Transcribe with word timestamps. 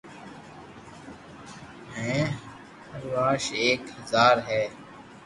مير 1.99 2.27
ئوخاس 2.91 3.43
مي 3.51 3.57
ايڪ 3.65 3.81
بزار 3.95 4.35
هي 4.49 4.63